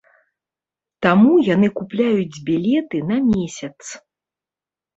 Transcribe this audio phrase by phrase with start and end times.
[1.05, 3.73] Таму яны купляюць білеты на месяц.